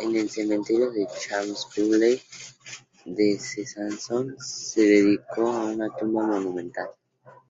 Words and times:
En 0.00 0.16
el 0.16 0.30
cementerio 0.30 0.90
de 0.92 1.06
Champs-Bruley 1.06 2.18
de 3.04 3.36
Besanzón 3.54 4.34
se 4.38 4.80
le 4.80 4.88
dedicó 5.02 5.42
una 5.42 5.90
tumba 5.94 6.22
monumental. 6.26 6.88